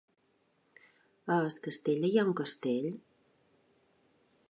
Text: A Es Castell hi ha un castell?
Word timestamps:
A 1.35 1.37
Es 1.51 1.59
Castell 1.67 2.09
hi 2.09 2.13
ha 2.17 2.25
un 2.31 2.35
castell? 2.43 2.91